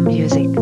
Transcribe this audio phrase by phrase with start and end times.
[0.00, 0.53] music.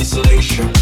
[0.00, 0.75] isolation.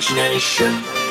[0.00, 1.09] Imagination.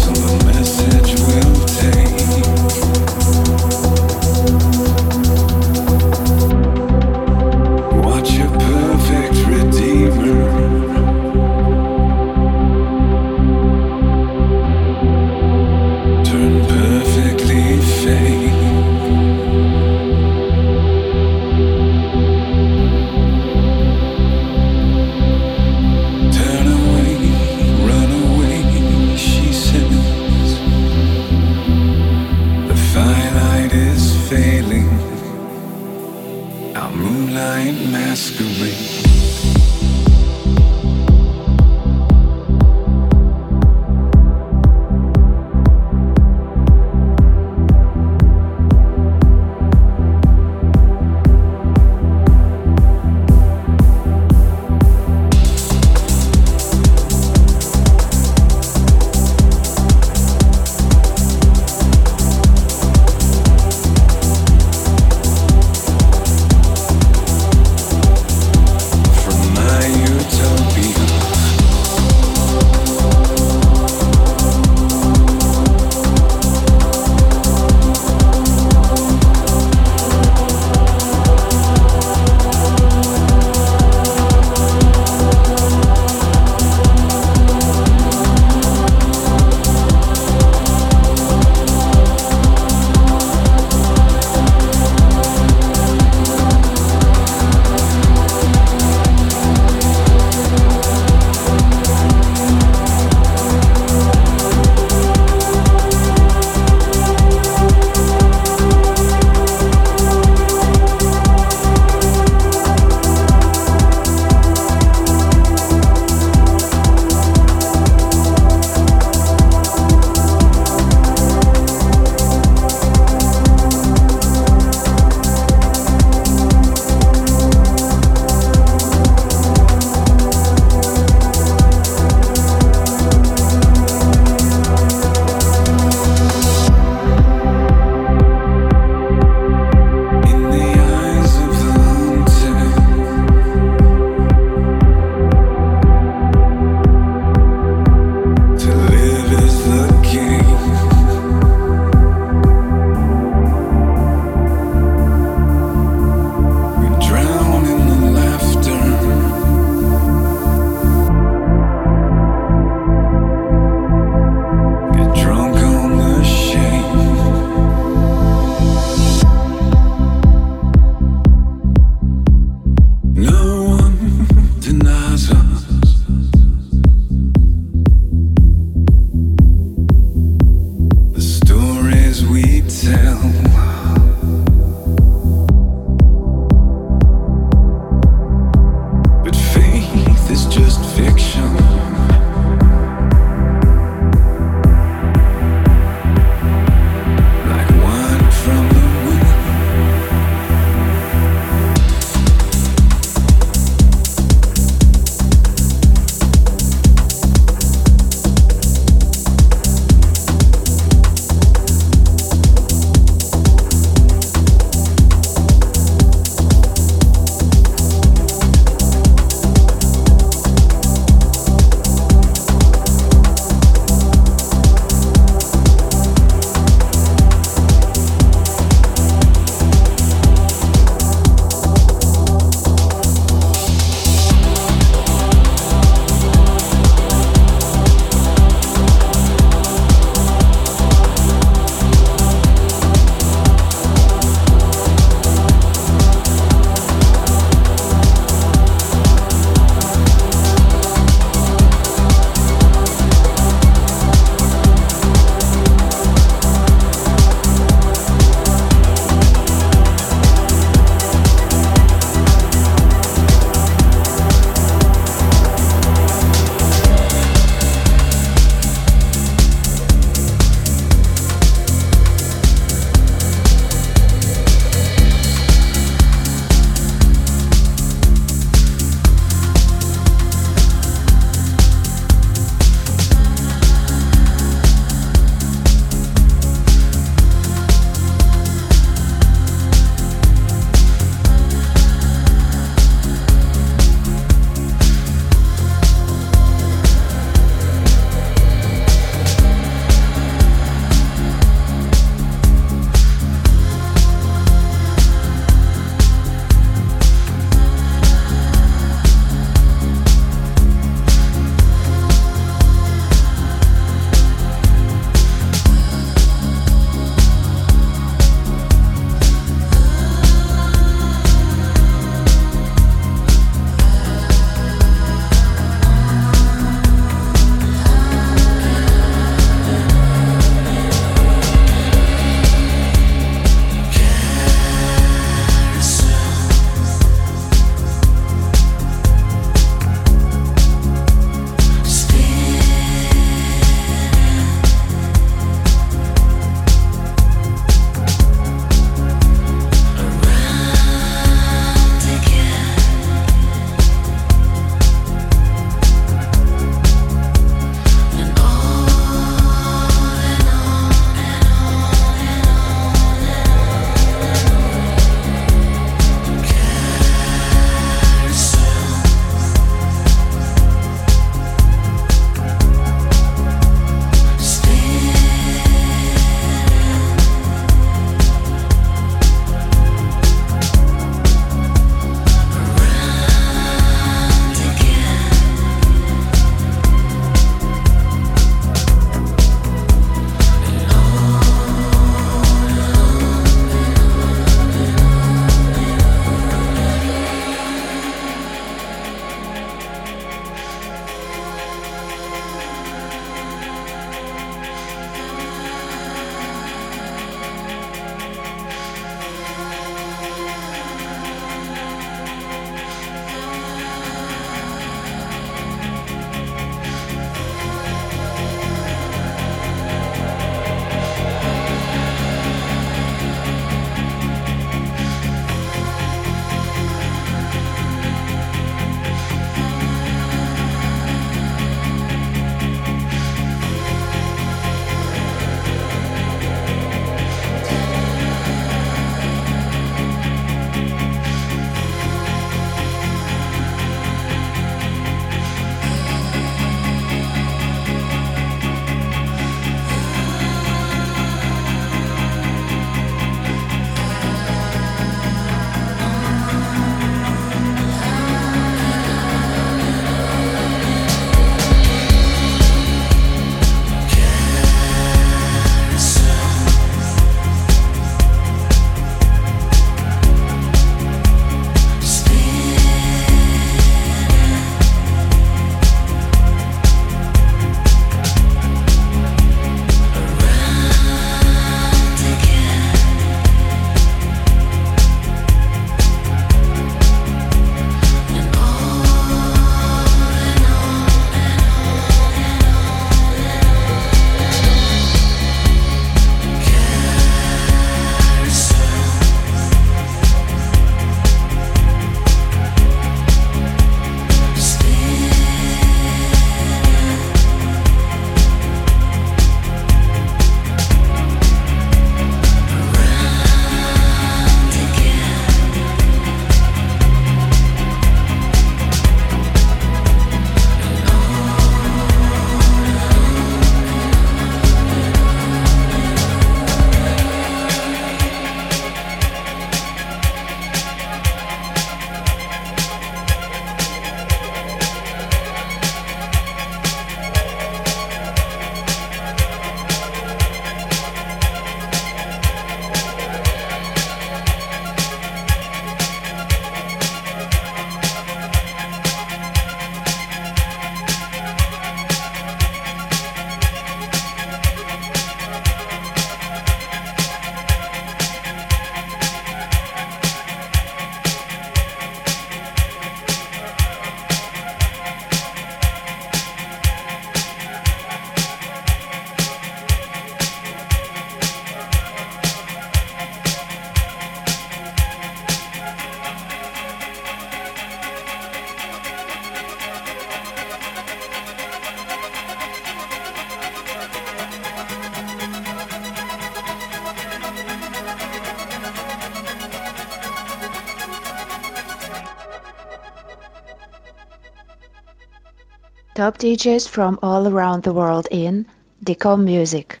[596.21, 598.63] top DJs from all around the world in
[599.03, 600.00] Decom Music.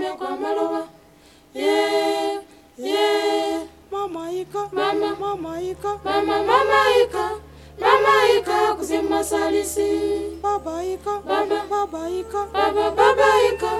[0.00, 0.82] mama kwa maloba
[1.54, 2.40] yeah
[2.78, 3.60] yeah
[3.92, 7.30] mama ika mama mama ika mama mama ika
[7.80, 13.72] mama ika kuzima salisi baba ika baba baba ika baba baba ika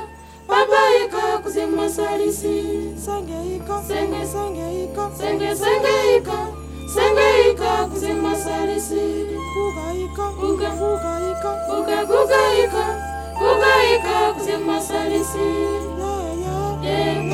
[0.48, 6.38] baba ika kuzima salisi senge ika senge senge ika senge senge ika
[6.94, 12.84] sengeika kuzima salisi kugaika kuga kugaika kuga kugaika
[13.38, 15.48] kugaika kuzima salisi
[16.90, 17.29] Amen.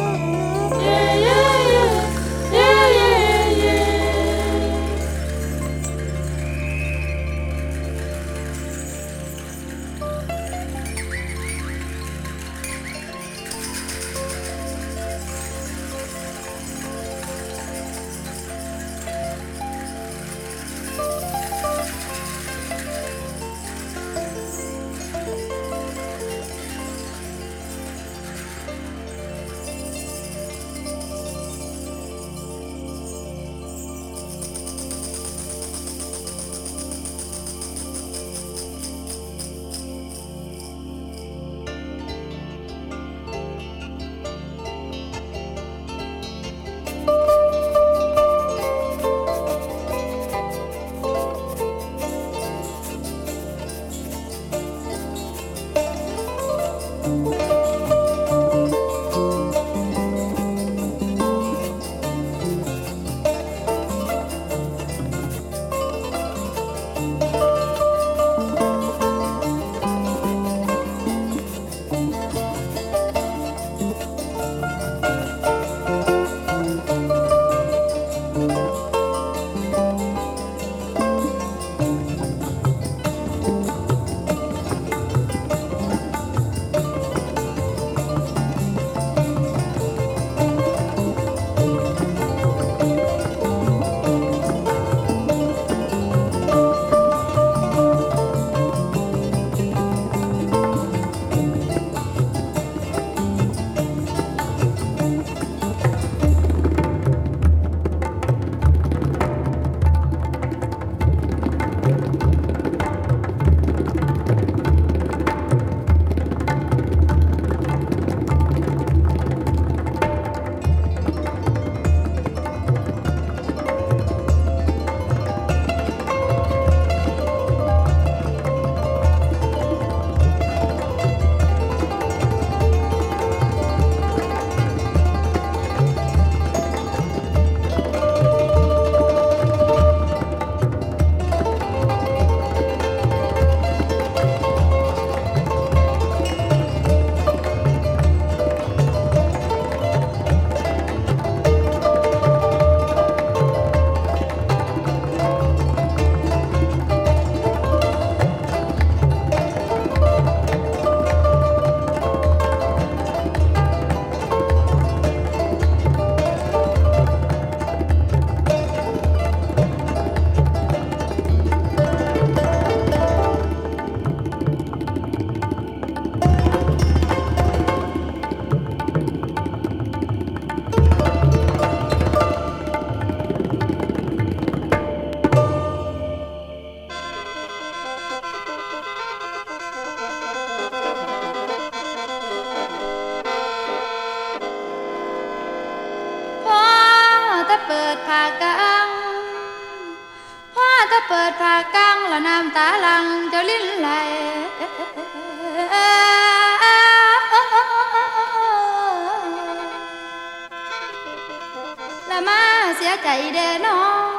[212.10, 212.40] ละมา
[212.76, 214.10] เสียใจเดน้อง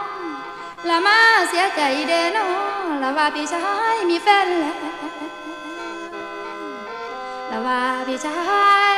[0.89, 1.17] ละมา
[1.49, 2.49] เสียใจเดน้อ
[2.81, 4.77] งละว่าพี่ชายมีแฟนแล้ว
[7.51, 8.39] ละว่าพี่ชา
[8.95, 8.96] ย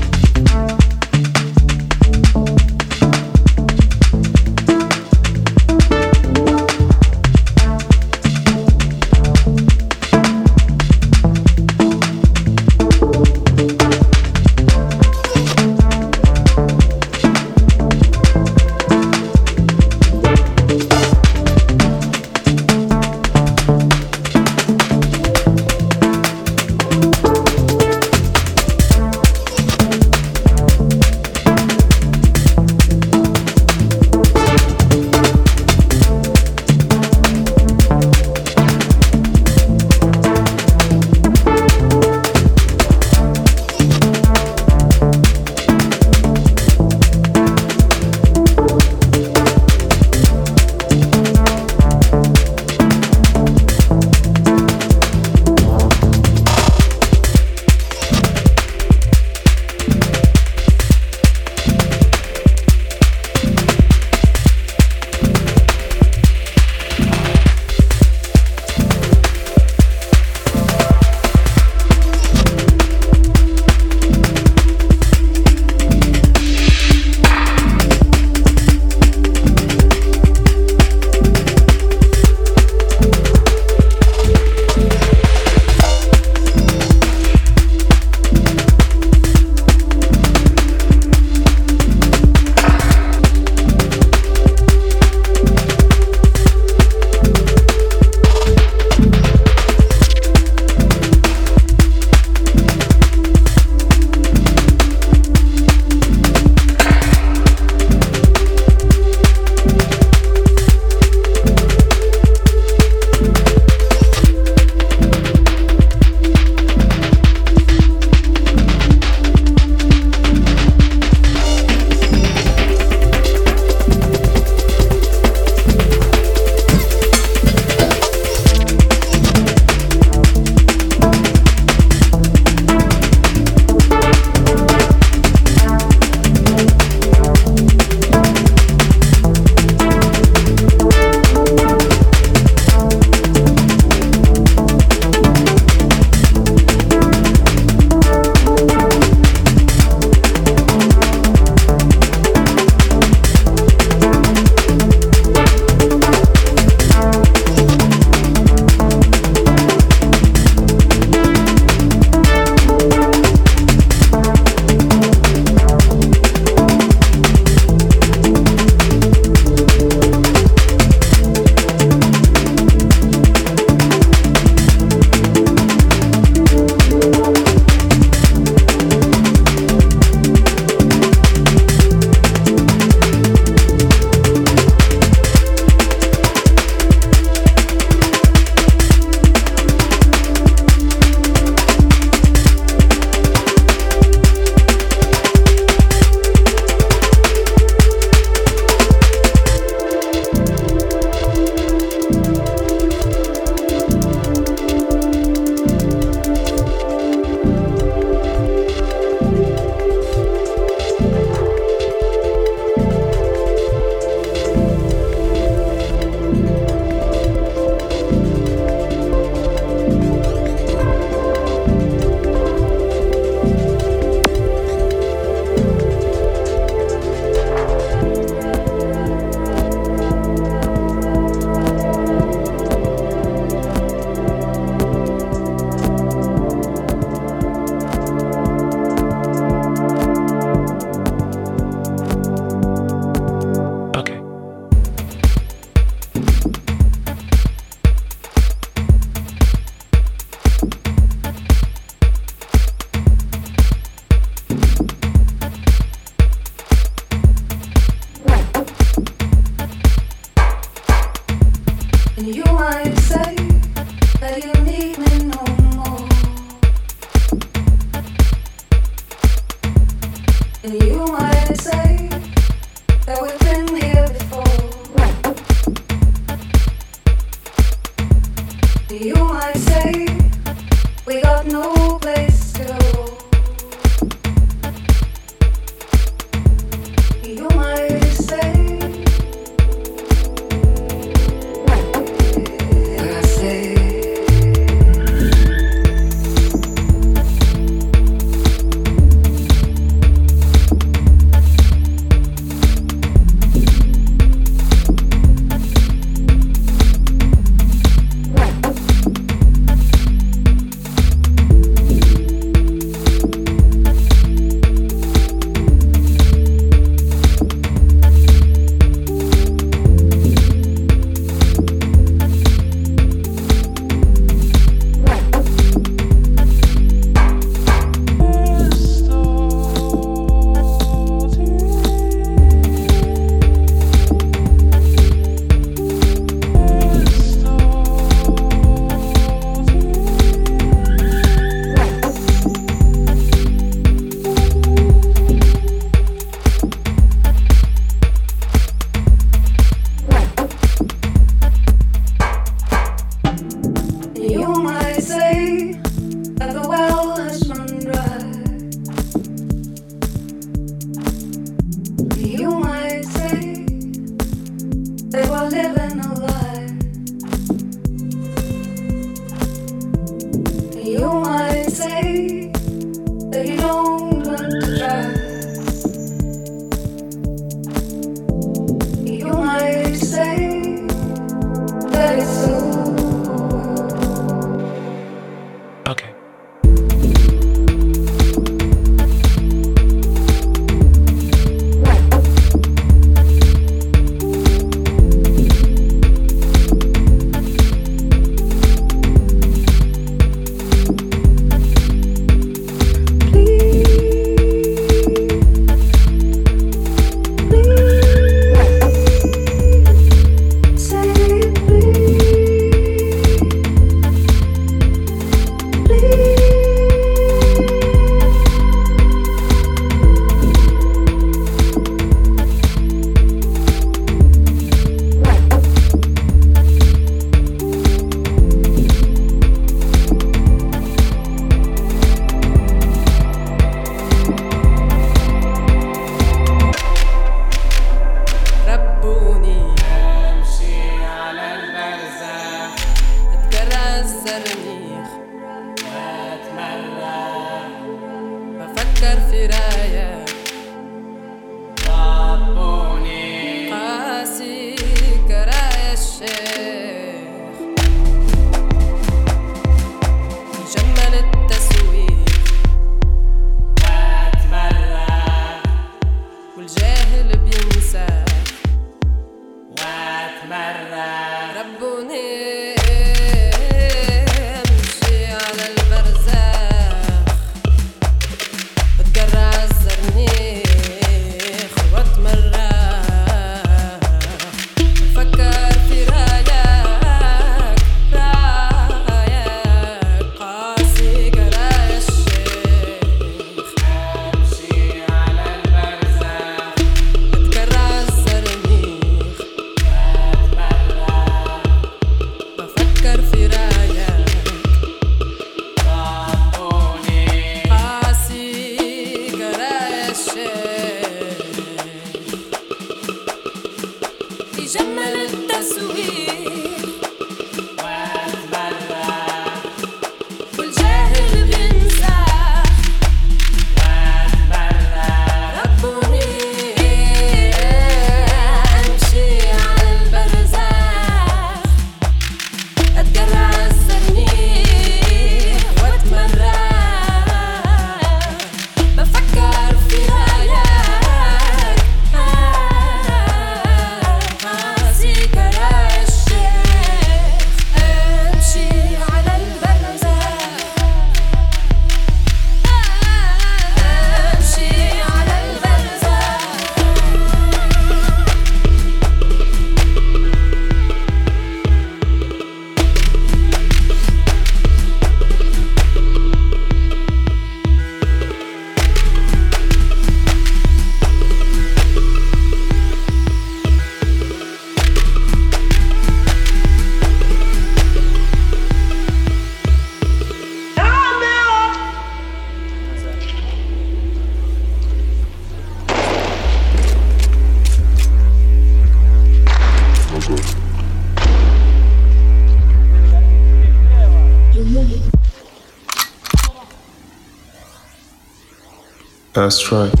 [599.51, 600.00] That's right.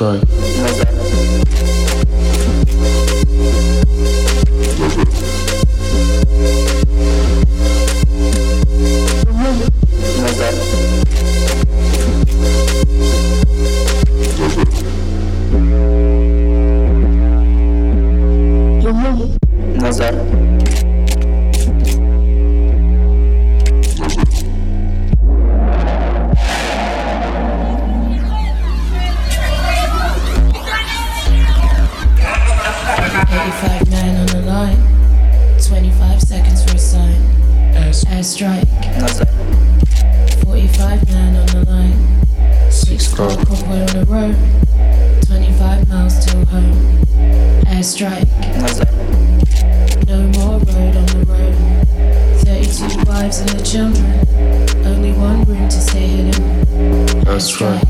[0.00, 0.29] Right.
[57.60, 57.89] Sorry.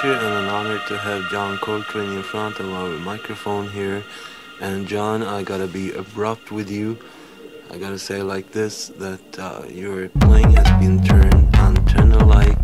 [0.00, 4.02] Pleasure and an honor to have John Coltrane in front of our microphone here.
[4.60, 6.98] And John, I gotta be abrupt with you.
[7.70, 12.59] I gotta say like this that uh, your playing has been turned on Turner like,